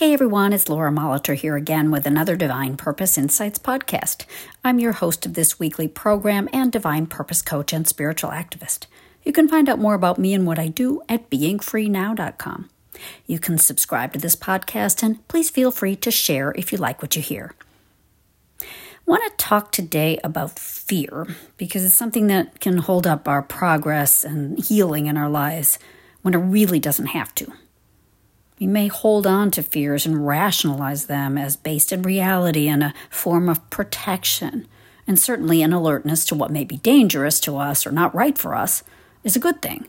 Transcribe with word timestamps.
Hey 0.00 0.14
everyone, 0.14 0.54
it's 0.54 0.70
Laura 0.70 0.90
Molitor 0.90 1.34
here 1.34 1.56
again 1.56 1.90
with 1.90 2.06
another 2.06 2.34
Divine 2.34 2.78
Purpose 2.78 3.18
Insights 3.18 3.58
podcast. 3.58 4.24
I'm 4.64 4.78
your 4.78 4.92
host 4.92 5.26
of 5.26 5.34
this 5.34 5.58
weekly 5.58 5.88
program 5.88 6.48
and 6.54 6.72
Divine 6.72 7.06
Purpose 7.06 7.42
coach 7.42 7.70
and 7.74 7.86
spiritual 7.86 8.30
activist. 8.30 8.86
You 9.24 9.32
can 9.34 9.46
find 9.46 9.68
out 9.68 9.78
more 9.78 9.92
about 9.92 10.18
me 10.18 10.32
and 10.32 10.46
what 10.46 10.58
I 10.58 10.68
do 10.68 11.02
at 11.06 11.28
beingfreenow.com. 11.28 12.70
You 13.26 13.38
can 13.38 13.58
subscribe 13.58 14.14
to 14.14 14.18
this 14.18 14.34
podcast 14.34 15.02
and 15.02 15.28
please 15.28 15.50
feel 15.50 15.70
free 15.70 15.96
to 15.96 16.10
share 16.10 16.54
if 16.56 16.72
you 16.72 16.78
like 16.78 17.02
what 17.02 17.14
you 17.14 17.20
hear. 17.20 17.54
I 18.62 18.64
want 19.04 19.22
to 19.30 19.36
talk 19.36 19.70
today 19.70 20.18
about 20.24 20.58
fear 20.58 21.26
because 21.58 21.84
it's 21.84 21.92
something 21.92 22.26
that 22.28 22.58
can 22.58 22.78
hold 22.78 23.06
up 23.06 23.28
our 23.28 23.42
progress 23.42 24.24
and 24.24 24.64
healing 24.64 25.08
in 25.08 25.18
our 25.18 25.28
lives 25.28 25.78
when 26.22 26.32
it 26.32 26.38
really 26.38 26.80
doesn't 26.80 27.08
have 27.08 27.34
to. 27.34 27.52
We 28.60 28.66
may 28.66 28.88
hold 28.88 29.26
on 29.26 29.50
to 29.52 29.62
fears 29.62 30.04
and 30.04 30.26
rationalize 30.26 31.06
them 31.06 31.38
as 31.38 31.56
based 31.56 31.92
in 31.92 32.02
reality 32.02 32.68
and 32.68 32.84
a 32.84 32.94
form 33.08 33.48
of 33.48 33.68
protection, 33.70 34.68
and 35.06 35.18
certainly 35.18 35.62
an 35.62 35.72
alertness 35.72 36.26
to 36.26 36.34
what 36.34 36.50
may 36.50 36.64
be 36.64 36.76
dangerous 36.76 37.40
to 37.40 37.56
us 37.56 37.86
or 37.86 37.90
not 37.90 38.14
right 38.14 38.36
for 38.36 38.54
us 38.54 38.82
is 39.24 39.34
a 39.34 39.40
good 39.40 39.62
thing. 39.62 39.88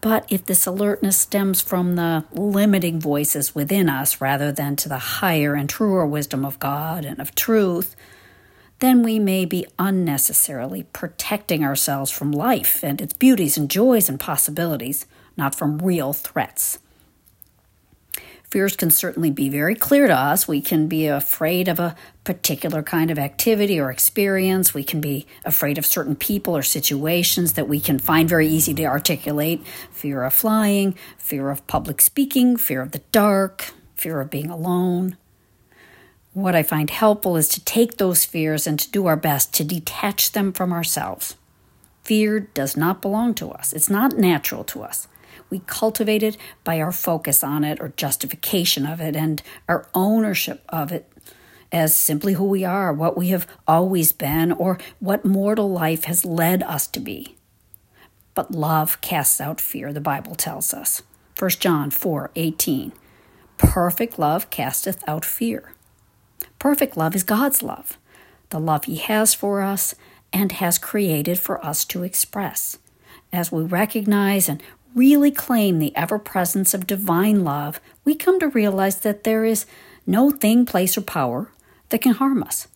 But 0.00 0.24
if 0.30 0.46
this 0.46 0.66
alertness 0.66 1.16
stems 1.16 1.60
from 1.60 1.96
the 1.96 2.24
limiting 2.30 3.00
voices 3.00 3.56
within 3.56 3.88
us 3.88 4.20
rather 4.20 4.52
than 4.52 4.76
to 4.76 4.88
the 4.88 4.98
higher 4.98 5.54
and 5.54 5.68
truer 5.68 6.06
wisdom 6.06 6.44
of 6.44 6.60
God 6.60 7.04
and 7.04 7.18
of 7.20 7.34
truth, 7.34 7.96
then 8.78 9.02
we 9.02 9.18
may 9.18 9.44
be 9.44 9.66
unnecessarily 9.80 10.84
protecting 10.84 11.64
ourselves 11.64 12.12
from 12.12 12.30
life 12.30 12.84
and 12.84 13.00
its 13.00 13.14
beauties 13.14 13.58
and 13.58 13.68
joys 13.68 14.08
and 14.08 14.20
possibilities, 14.20 15.06
not 15.36 15.56
from 15.56 15.78
real 15.78 16.12
threats. 16.12 16.78
Fears 18.50 18.74
can 18.74 18.90
certainly 18.90 19.30
be 19.30 19.48
very 19.48 19.76
clear 19.76 20.08
to 20.08 20.14
us. 20.14 20.48
We 20.48 20.60
can 20.60 20.88
be 20.88 21.06
afraid 21.06 21.68
of 21.68 21.78
a 21.78 21.94
particular 22.24 22.82
kind 22.82 23.10
of 23.10 23.18
activity 23.18 23.78
or 23.78 23.92
experience. 23.92 24.74
We 24.74 24.82
can 24.82 25.00
be 25.00 25.26
afraid 25.44 25.78
of 25.78 25.86
certain 25.86 26.16
people 26.16 26.56
or 26.56 26.62
situations 26.62 27.52
that 27.52 27.68
we 27.68 27.78
can 27.78 28.00
find 28.00 28.28
very 28.28 28.48
easy 28.48 28.74
to 28.74 28.84
articulate 28.86 29.64
fear 29.92 30.24
of 30.24 30.34
flying, 30.34 30.96
fear 31.16 31.50
of 31.50 31.64
public 31.68 32.00
speaking, 32.00 32.56
fear 32.56 32.82
of 32.82 32.90
the 32.90 33.02
dark, 33.12 33.72
fear 33.94 34.20
of 34.20 34.30
being 34.30 34.50
alone. 34.50 35.16
What 36.32 36.56
I 36.56 36.64
find 36.64 36.90
helpful 36.90 37.36
is 37.36 37.48
to 37.50 37.64
take 37.64 37.98
those 37.98 38.24
fears 38.24 38.66
and 38.66 38.80
to 38.80 38.90
do 38.90 39.06
our 39.06 39.16
best 39.16 39.54
to 39.54 39.64
detach 39.64 40.32
them 40.32 40.52
from 40.52 40.72
ourselves. 40.72 41.36
Fear 42.02 42.40
does 42.54 42.76
not 42.76 43.02
belong 43.02 43.34
to 43.34 43.50
us, 43.50 43.72
it's 43.72 43.90
not 43.90 44.18
natural 44.18 44.64
to 44.64 44.82
us. 44.82 45.06
We 45.50 45.60
cultivate 45.66 46.22
it 46.22 46.36
by 46.64 46.80
our 46.80 46.92
focus 46.92 47.44
on 47.44 47.64
it 47.64 47.80
or 47.80 47.92
justification 47.96 48.86
of 48.86 49.00
it 49.00 49.16
and 49.16 49.42
our 49.68 49.88
ownership 49.94 50.62
of 50.68 50.92
it 50.92 51.10
as 51.72 51.94
simply 51.94 52.34
who 52.34 52.44
we 52.44 52.64
are, 52.64 52.92
what 52.92 53.16
we 53.16 53.28
have 53.28 53.46
always 53.66 54.12
been, 54.12 54.52
or 54.52 54.78
what 54.98 55.24
mortal 55.24 55.70
life 55.70 56.04
has 56.04 56.24
led 56.24 56.62
us 56.64 56.86
to 56.88 57.00
be. 57.00 57.36
But 58.34 58.52
love 58.52 59.00
casts 59.00 59.40
out 59.40 59.60
fear, 59.60 59.92
the 59.92 60.00
Bible 60.00 60.34
tells 60.34 60.72
us. 60.72 61.02
1 61.38 61.50
John 61.60 61.90
4 61.90 62.30
18. 62.34 62.92
Perfect 63.56 64.18
love 64.18 64.50
casteth 64.50 65.06
out 65.08 65.24
fear. 65.24 65.74
Perfect 66.58 66.96
love 66.96 67.14
is 67.14 67.22
God's 67.22 67.62
love, 67.62 67.98
the 68.50 68.60
love 68.60 68.84
He 68.84 68.96
has 68.96 69.34
for 69.34 69.60
us 69.60 69.94
and 70.32 70.52
has 70.52 70.78
created 70.78 71.38
for 71.38 71.64
us 71.64 71.84
to 71.86 72.02
express. 72.02 72.78
As 73.32 73.52
we 73.52 73.62
recognize 73.62 74.48
and 74.48 74.62
really 74.94 75.30
claim 75.30 75.78
the 75.78 75.94
ever 75.96 76.18
presence 76.18 76.74
of 76.74 76.86
divine 76.86 77.44
love, 77.44 77.80
we 78.04 78.14
come 78.14 78.40
to 78.40 78.48
realize 78.48 79.00
that 79.00 79.24
there 79.24 79.44
is 79.44 79.66
no 80.06 80.30
thing, 80.30 80.66
place, 80.66 80.96
or 80.96 81.02
power 81.02 81.50
that 81.90 82.02
can 82.02 82.12
harm 82.12 82.42
us. 82.42 82.68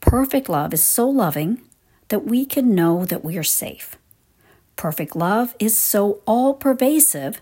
Perfect 0.00 0.48
love 0.48 0.72
is 0.72 0.82
so 0.82 1.08
loving 1.08 1.60
that 2.08 2.24
we 2.24 2.44
can 2.44 2.74
know 2.74 3.04
that 3.04 3.24
we 3.24 3.36
are 3.36 3.42
safe. 3.42 3.96
Perfect 4.76 5.16
love 5.16 5.54
is 5.58 5.76
so 5.76 6.20
all 6.26 6.54
pervasive, 6.54 7.40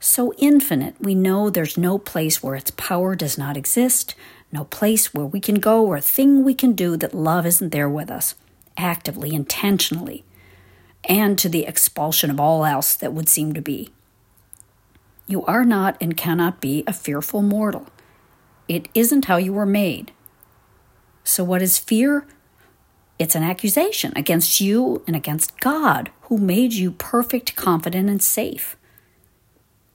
so 0.00 0.32
infinite, 0.38 0.94
we 1.00 1.14
know 1.14 1.50
there's 1.50 1.76
no 1.76 1.98
place 1.98 2.42
where 2.42 2.54
its 2.54 2.70
power 2.72 3.14
does 3.14 3.36
not 3.36 3.56
exist, 3.56 4.14
no 4.52 4.64
place 4.64 5.12
where 5.12 5.26
we 5.26 5.40
can 5.40 5.56
go 5.56 5.84
or 5.84 6.00
thing 6.00 6.44
we 6.44 6.54
can 6.54 6.72
do 6.72 6.96
that 6.96 7.14
love 7.14 7.44
isn't 7.44 7.70
there 7.70 7.88
with 7.88 8.10
us, 8.10 8.34
actively, 8.76 9.34
intentionally 9.34 10.24
and 11.04 11.38
to 11.38 11.48
the 11.48 11.64
expulsion 11.64 12.30
of 12.30 12.40
all 12.40 12.64
else 12.64 12.94
that 12.94 13.12
would 13.12 13.28
seem 13.28 13.52
to 13.52 13.60
be. 13.60 13.90
You 15.26 15.44
are 15.44 15.64
not 15.64 15.96
and 16.00 16.16
cannot 16.16 16.60
be 16.60 16.84
a 16.86 16.92
fearful 16.92 17.42
mortal. 17.42 17.86
It 18.66 18.88
isn't 18.94 19.26
how 19.26 19.36
you 19.36 19.52
were 19.52 19.66
made. 19.66 20.12
So, 21.24 21.44
what 21.44 21.62
is 21.62 21.78
fear? 21.78 22.26
It's 23.18 23.34
an 23.34 23.42
accusation 23.42 24.12
against 24.16 24.60
you 24.60 25.02
and 25.06 25.16
against 25.16 25.60
God, 25.60 26.10
who 26.22 26.38
made 26.38 26.72
you 26.72 26.92
perfect, 26.92 27.56
confident, 27.56 28.08
and 28.08 28.22
safe. 28.22 28.76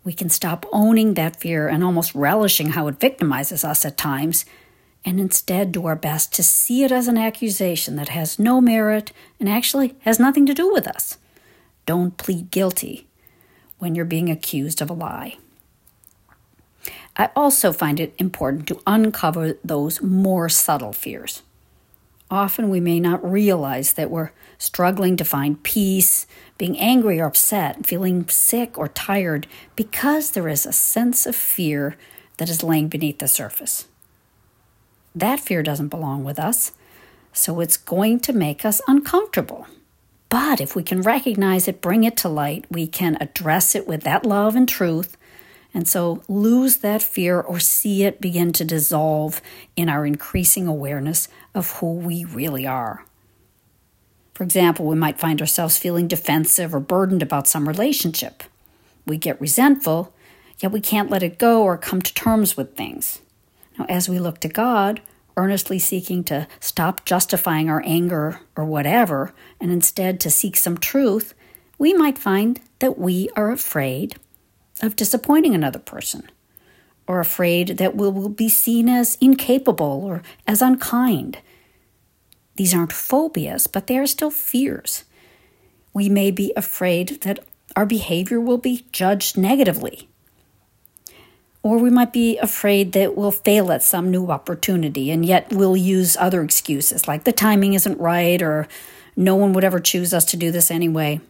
We 0.03 0.13
can 0.13 0.29
stop 0.29 0.65
owning 0.73 1.13
that 1.13 1.39
fear 1.39 1.67
and 1.67 1.83
almost 1.83 2.13
relishing 2.13 2.71
how 2.71 2.87
it 2.87 2.99
victimizes 2.99 3.63
us 3.63 3.85
at 3.85 3.97
times 3.97 4.45
and 5.05 5.19
instead 5.19 5.71
do 5.71 5.85
our 5.85 5.95
best 5.95 6.33
to 6.33 6.43
see 6.43 6.83
it 6.83 6.91
as 6.91 7.07
an 7.07 7.17
accusation 7.17 7.95
that 7.95 8.09
has 8.09 8.39
no 8.39 8.61
merit 8.61 9.11
and 9.39 9.49
actually 9.49 9.95
has 10.01 10.19
nothing 10.19 10.45
to 10.45 10.53
do 10.53 10.71
with 10.71 10.87
us. 10.87 11.17
Don't 11.85 12.17
plead 12.17 12.51
guilty 12.51 13.07
when 13.79 13.95
you're 13.95 14.05
being 14.05 14.29
accused 14.29 14.81
of 14.81 14.89
a 14.89 14.93
lie. 14.93 15.37
I 17.15 17.29
also 17.35 17.71
find 17.71 17.99
it 17.99 18.15
important 18.17 18.67
to 18.67 18.81
uncover 18.87 19.57
those 19.63 20.01
more 20.01 20.49
subtle 20.49 20.93
fears. 20.93 21.43
Often 22.31 22.69
we 22.69 22.79
may 22.79 22.99
not 22.99 23.29
realize 23.29 23.93
that 23.93 24.09
we're 24.09 24.31
struggling 24.57 25.17
to 25.17 25.25
find 25.25 25.61
peace, 25.61 26.25
being 26.57 26.79
angry 26.79 27.19
or 27.19 27.27
upset, 27.27 27.85
feeling 27.85 28.27
sick 28.29 28.77
or 28.77 28.87
tired 28.87 29.45
because 29.75 30.31
there 30.31 30.47
is 30.47 30.65
a 30.65 30.73
sense 30.73 31.27
of 31.27 31.35
fear 31.35 31.95
that 32.37 32.49
is 32.49 32.63
laying 32.63 32.87
beneath 32.87 33.19
the 33.19 33.27
surface. 33.27 33.85
That 35.15 35.39
fear 35.39 35.61
doesn't 35.61 35.89
belong 35.89 36.23
with 36.23 36.39
us, 36.39 36.71
so 37.31 37.59
it's 37.59 37.77
going 37.77 38.19
to 38.21 38.33
make 38.33 38.65
us 38.65 38.81
uncomfortable. 38.87 39.67
But 40.29 40.59
if 40.59 40.75
we 40.75 40.81
can 40.81 41.01
recognize 41.01 41.67
it, 41.67 41.81
bring 41.81 42.03
it 42.03 42.17
to 42.17 42.29
light, 42.29 42.65
we 42.71 42.87
can 42.87 43.17
address 43.21 43.75
it 43.75 43.87
with 43.87 44.01
that 44.03 44.25
love 44.25 44.55
and 44.55 44.67
truth, 44.67 45.15
and 45.73 45.87
so 45.87 46.23
lose 46.27 46.77
that 46.77 47.01
fear 47.01 47.39
or 47.39 47.59
see 47.59 48.03
it 48.03 48.21
begin 48.21 48.51
to 48.53 48.65
dissolve 48.65 49.41
in 49.75 49.89
our 49.89 50.05
increasing 50.05 50.67
awareness 50.67 51.27
of 51.53 51.71
who 51.73 51.93
we 51.93 52.25
really 52.25 52.65
are. 52.65 53.05
For 54.33 54.43
example, 54.43 54.87
we 54.87 54.95
might 54.95 55.19
find 55.19 55.39
ourselves 55.39 55.77
feeling 55.77 56.07
defensive 56.07 56.73
or 56.73 56.79
burdened 56.79 57.21
about 57.21 57.47
some 57.47 57.67
relationship. 57.67 58.43
We 59.05 59.17
get 59.17 59.39
resentful, 59.39 60.13
yet 60.59 60.71
we 60.71 60.81
can't 60.81 61.11
let 61.11 61.21
it 61.21 61.37
go 61.37 61.61
or 61.61 61.77
come 61.77 62.01
to 62.01 62.13
terms 62.13 62.57
with 62.57 62.75
things. 62.75 63.21
Now, 63.77 63.85
as 63.89 64.07
we 64.07 64.19
look 64.19 64.39
to 64.39 64.47
God, 64.47 65.01
earnestly 65.35 65.79
seeking 65.79 66.23
to 66.25 66.47
stop 66.59 67.05
justifying 67.05 67.69
our 67.69 67.81
anger 67.85 68.39
or 68.55 68.65
whatever, 68.65 69.33
and 69.59 69.71
instead 69.71 70.19
to 70.19 70.29
seek 70.29 70.55
some 70.55 70.77
truth, 70.77 71.33
we 71.77 71.93
might 71.93 72.17
find 72.17 72.59
that 72.79 72.99
we 72.99 73.29
are 73.35 73.51
afraid 73.51 74.15
of 74.81 74.95
disappointing 74.95 75.55
another 75.55 75.79
person, 75.79 76.29
or 77.07 77.19
afraid 77.19 77.77
that 77.77 77.95
we 77.95 78.09
will 78.09 78.29
be 78.29 78.49
seen 78.49 78.87
as 78.87 79.17
incapable 79.19 80.03
or 80.03 80.21
as 80.47 80.61
unkind. 80.61 81.39
These 82.55 82.73
aren't 82.73 82.93
phobias, 82.93 83.65
but 83.65 83.87
they 83.87 83.97
are 83.97 84.07
still 84.07 84.29
fears. 84.29 85.03
We 85.93 86.09
may 86.09 86.31
be 86.31 86.53
afraid 86.55 87.21
that 87.21 87.39
our 87.75 87.85
behavior 87.85 88.39
will 88.39 88.57
be 88.57 88.85
judged 88.91 89.37
negatively 89.37 90.09
or 91.63 91.77
we 91.77 91.89
might 91.89 92.11
be 92.11 92.37
afraid 92.37 92.91
that 92.91 93.15
we'll 93.15 93.31
fail 93.31 93.71
at 93.71 93.81
some 93.81 94.11
new 94.11 94.27
opportunity 94.27 95.09
and 95.09 95.25
yet 95.25 95.51
we'll 95.51 95.77
use 95.77 96.17
other 96.17 96.43
excuses 96.43 97.07
like 97.07 97.23
the 97.23 97.31
timing 97.31 97.73
isn't 97.73 97.99
right 97.99 98.41
or 98.41 98.67
no 99.15 99.35
one 99.35 99.53
would 99.53 99.63
ever 99.63 99.79
choose 99.79 100.13
us 100.13 100.25
to 100.25 100.37
do 100.37 100.51
this 100.51 100.69
anyway. 100.69 101.21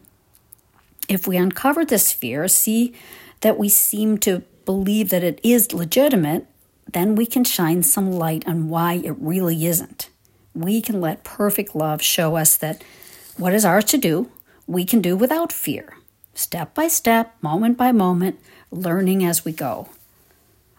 If 1.08 1.26
we 1.26 1.36
uncover 1.36 1.84
this 1.84 2.12
fear, 2.12 2.48
see 2.48 2.94
that 3.42 3.58
we 3.58 3.68
seem 3.68 4.18
to 4.18 4.42
believe 4.64 5.10
that 5.10 5.22
it 5.22 5.38
is 5.42 5.72
legitimate, 5.72 6.46
then 6.90 7.14
we 7.14 7.26
can 7.26 7.44
shine 7.44 7.82
some 7.82 8.10
light 8.10 8.46
on 8.46 8.68
why 8.68 8.94
it 8.94 9.14
really 9.18 9.66
isn't. 9.66 10.08
We 10.54 10.80
can 10.80 11.00
let 11.00 11.24
perfect 11.24 11.76
love 11.76 12.00
show 12.02 12.36
us 12.36 12.56
that 12.56 12.82
what 13.36 13.52
is 13.52 13.64
ours 13.64 13.84
to 13.86 13.98
do, 13.98 14.30
we 14.66 14.84
can 14.84 15.00
do 15.00 15.16
without 15.16 15.52
fear, 15.52 15.98
step 16.34 16.74
by 16.74 16.88
step, 16.88 17.34
moment 17.42 17.76
by 17.76 17.92
moment, 17.92 18.40
learning 18.70 19.24
as 19.24 19.44
we 19.44 19.52
go. 19.52 19.88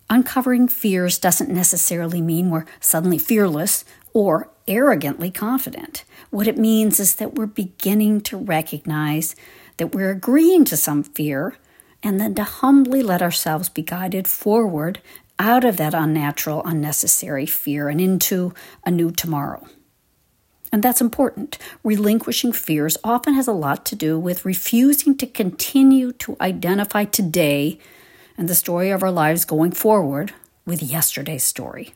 Uncovering 0.09 0.67
fears 0.67 1.17
doesn't 1.17 1.49
necessarily 1.49 2.21
mean 2.21 2.49
we're 2.49 2.65
suddenly 2.79 3.17
fearless 3.17 3.83
or 4.13 4.49
arrogantly 4.67 5.31
confident. 5.31 6.03
What 6.29 6.47
it 6.47 6.57
means 6.57 6.99
is 6.99 7.15
that 7.15 7.33
we're 7.33 7.47
beginning 7.47 8.21
to 8.21 8.37
recognize 8.37 9.35
that 9.77 9.93
we're 9.93 10.11
agreeing 10.11 10.63
to 10.65 10.77
some 10.77 11.03
fear 11.03 11.57
and 12.03 12.19
then 12.19 12.35
to 12.35 12.43
humbly 12.43 13.01
let 13.01 13.21
ourselves 13.21 13.67
be 13.67 13.81
guided 13.81 14.27
forward 14.27 15.01
out 15.39 15.65
of 15.65 15.77
that 15.77 15.93
unnatural, 15.93 16.61
unnecessary 16.65 17.45
fear 17.45 17.89
and 17.89 17.99
into 17.99 18.53
a 18.85 18.91
new 18.91 19.11
tomorrow. 19.11 19.67
And 20.71 20.83
that's 20.83 21.01
important. 21.01 21.57
Relinquishing 21.83 22.51
fears 22.51 22.97
often 23.03 23.33
has 23.33 23.47
a 23.47 23.53
lot 23.53 23.85
to 23.87 23.95
do 23.95 24.19
with 24.19 24.45
refusing 24.45 25.17
to 25.17 25.27
continue 25.27 26.11
to 26.13 26.37
identify 26.39 27.05
today 27.05 27.79
and 28.37 28.47
the 28.47 28.55
story 28.55 28.89
of 28.89 29.03
our 29.03 29.11
lives 29.11 29.45
going 29.45 29.71
forward 29.71 30.33
with 30.65 30.83
yesterday's 30.83 31.43
story. 31.43 31.93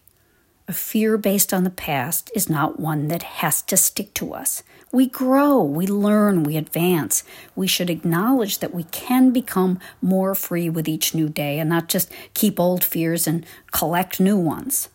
A 0.68 0.74
fear 0.74 1.18
based 1.18 1.52
on 1.52 1.64
the 1.64 1.72
past 1.72 2.30
is 2.36 2.48
not 2.48 2.80
one 2.80 3.08
that 3.08 3.24
has 3.24 3.64
to 3.64 3.76
stick 3.76 4.14
to 4.14 4.34
us. 4.36 4.62
We 4.92 5.08
grow, 5.08 5.64
we 5.64 5.88
learn, 5.88 6.44
we 6.44 6.58
advance. 6.58 7.24
We 7.56 7.66
should 7.66 7.90
acknowledge 7.90 8.60
that 8.60 8.74
we 8.74 8.84
can 8.84 9.32
become 9.32 9.80
more 10.00 10.36
free 10.36 10.70
with 10.70 10.88
each 10.88 11.16
new 11.16 11.28
day 11.28 11.58
and 11.58 11.70
not 11.70 11.88
just 11.88 12.12
keep 12.36 12.60
old 12.60 12.84
fears 12.84 13.26
and 13.26 13.46
collect 13.72 14.20
new 14.20 14.38
ones. 14.38 14.90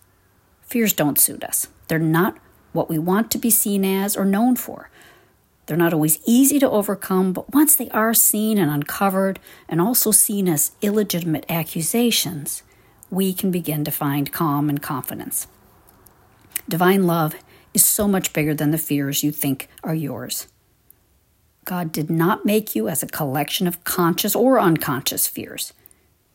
Fears 0.63 0.93
don't 0.93 1.19
suit 1.19 1.43
us. 1.43 1.67
They're 1.89 1.99
not 1.99 2.39
what 2.73 2.89
we 2.89 2.99
want 2.99 3.31
to 3.33 3.39
be 3.39 3.51
seen 3.51 3.85
as 3.85 4.17
or 4.17 4.25
known 4.25 4.55
for. 4.57 4.91
They're 5.67 5.77
not 5.77 5.95
always 5.95 6.19
easy 6.27 6.59
to 6.59 6.71
overcome, 6.71 7.33
but 7.33 7.53
once 7.53 7.75
they 7.77 7.89
are 7.91 8.15
seen 8.15 8.59
and 8.59 8.71
uncovered 8.71 9.41
and 9.69 9.81
also 9.81 10.11
seen 10.11 10.49
as 10.49 10.73
illegitimate 10.83 11.47
accusations, 11.49 12.63
we 13.11 13.33
can 13.33 13.51
begin 13.51 13.85
to 13.85 13.91
find 13.91 14.33
calm 14.33 14.69
and 14.69 14.83
confidence. 14.83 15.47
Divine 16.69 17.07
love 17.07 17.35
is 17.73 17.85
so 17.85 18.07
much 18.07 18.33
bigger 18.33 18.55
than 18.55 18.71
the 18.71 18.79
fears 18.79 19.23
you 19.23 19.33
think 19.33 19.69
are 19.83 19.95
yours. 19.95 20.49
God 21.65 21.93
did 21.93 22.11
not 22.11 22.45
make 22.45 22.75
you 22.75 22.89
as 22.89 23.03
a 23.03 23.07
collection 23.07 23.67
of 23.67 23.85
conscious 23.85 24.37
or 24.37 24.61
unconscious 24.61 25.27
fears. 25.27 25.73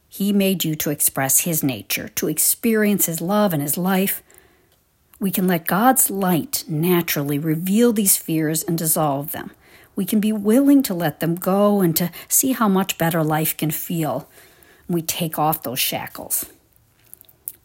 He 0.07 0.33
made 0.33 0.63
you 0.63 0.73
to 0.75 0.89
express 0.89 1.41
His 1.41 1.63
nature, 1.63 2.09
to 2.09 2.27
experience 2.27 3.05
His 3.05 3.21
love 3.21 3.53
and 3.53 3.61
His 3.61 3.77
life. 3.77 4.23
We 5.19 5.31
can 5.31 5.48
let 5.48 5.68
God's 5.68 6.10
light 6.10 6.63
naturally 6.68 7.38
reveal 7.38 7.92
these 7.92 8.16
fears 8.16 8.63
and 8.63 8.77
dissolve 8.77 9.31
them. 9.31 9.51
We 9.95 10.06
can 10.06 10.19
be 10.21 10.31
willing 10.31 10.81
to 10.83 10.94
let 10.94 11.19
them 11.19 11.36
go 11.36 11.81
and 11.81 11.95
to 11.98 12.10
see 12.30 12.54
how 12.54 12.69
much 12.69 12.98
better 12.98 13.24
life 13.24 13.57
can 13.57 13.71
feel 13.71 14.30
we 14.88 15.01
take 15.01 15.38
off 15.38 15.62
those 15.62 15.80
shackles. 15.80 16.45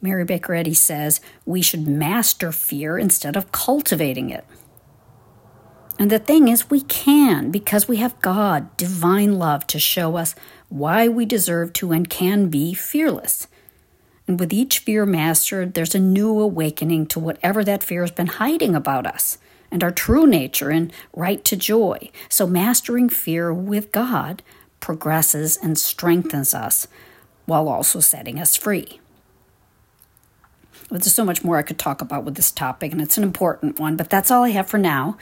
Mary 0.02 0.24
Baker 0.24 0.54
Eddy 0.54 0.74
says 0.74 1.20
we 1.46 1.62
should 1.62 1.86
master 1.86 2.52
fear 2.52 2.98
instead 2.98 3.36
of 3.36 3.52
cultivating 3.52 4.30
it. 4.30 4.44
And 5.98 6.10
the 6.10 6.18
thing 6.18 6.48
is, 6.48 6.68
we 6.68 6.80
can 6.82 7.50
because 7.50 7.88
we 7.88 7.96
have 7.98 8.20
God, 8.20 8.76
divine 8.76 9.38
love, 9.38 9.66
to 9.68 9.78
show 9.78 10.16
us 10.16 10.34
why 10.68 11.08
we 11.08 11.24
deserve 11.24 11.72
to 11.74 11.92
and 11.92 12.10
can 12.10 12.48
be 12.48 12.74
fearless. 12.74 13.46
And 14.26 14.40
with 14.40 14.52
each 14.52 14.78
fear 14.78 15.04
mastered, 15.04 15.74
there's 15.74 15.94
a 15.94 16.00
new 16.00 16.40
awakening 16.40 17.06
to 17.06 17.20
whatever 17.20 17.62
that 17.64 17.82
fear 17.82 18.00
has 18.02 18.10
been 18.10 18.26
hiding 18.26 18.74
about 18.74 19.06
us 19.06 19.38
and 19.70 19.82
our 19.82 19.90
true 19.90 20.26
nature 20.26 20.70
and 20.70 20.92
right 21.12 21.44
to 21.44 21.56
joy. 21.56 22.10
So, 22.28 22.46
mastering 22.46 23.08
fear 23.08 23.52
with 23.52 23.92
God 23.92 24.42
progresses 24.80 25.56
and 25.56 25.78
strengthens 25.78 26.54
us 26.54 26.86
while 27.46 27.68
also 27.68 28.00
setting 28.00 28.38
us 28.38 28.56
free. 28.56 29.00
But 30.88 31.02
there's 31.02 31.14
so 31.14 31.24
much 31.24 31.42
more 31.42 31.56
I 31.56 31.62
could 31.62 31.78
talk 31.78 32.00
about 32.00 32.24
with 32.24 32.34
this 32.36 32.50
topic, 32.50 32.92
and 32.92 33.00
it's 33.00 33.18
an 33.18 33.24
important 33.24 33.80
one, 33.80 33.96
but 33.96 34.10
that's 34.10 34.30
all 34.30 34.44
I 34.44 34.50
have 34.50 34.68
for 34.68 34.78
now. 34.78 35.16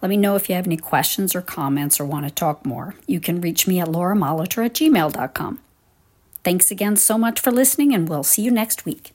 Let 0.00 0.08
me 0.08 0.16
know 0.16 0.34
if 0.34 0.48
you 0.48 0.54
have 0.54 0.66
any 0.66 0.76
questions 0.76 1.34
or 1.34 1.42
comments 1.42 2.00
or 2.00 2.06
want 2.06 2.26
to 2.26 2.32
talk 2.32 2.64
more. 2.64 2.94
You 3.06 3.20
can 3.20 3.40
reach 3.40 3.66
me 3.66 3.80
at 3.80 3.88
lauramolitor 3.88 4.64
at 4.64 4.74
gmail.com. 4.74 5.58
Thanks 6.42 6.70
again 6.70 6.96
so 6.96 7.18
much 7.18 7.40
for 7.40 7.50
listening, 7.50 7.94
and 7.94 8.08
we'll 8.08 8.22
see 8.22 8.42
you 8.42 8.50
next 8.50 8.84
week. 8.84 9.12